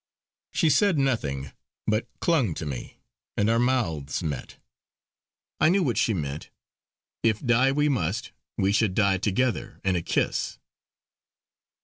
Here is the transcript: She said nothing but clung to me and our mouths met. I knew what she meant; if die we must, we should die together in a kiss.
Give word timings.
She 0.51 0.71
said 0.71 0.97
nothing 0.97 1.51
but 1.85 2.07
clung 2.19 2.55
to 2.55 2.65
me 2.65 3.03
and 3.37 3.51
our 3.51 3.59
mouths 3.59 4.23
met. 4.23 4.57
I 5.59 5.69
knew 5.69 5.83
what 5.83 5.99
she 5.99 6.11
meant; 6.15 6.49
if 7.21 7.39
die 7.39 7.71
we 7.71 7.87
must, 7.87 8.31
we 8.57 8.71
should 8.71 8.95
die 8.95 9.19
together 9.19 9.79
in 9.83 9.95
a 9.95 10.01
kiss. 10.01 10.57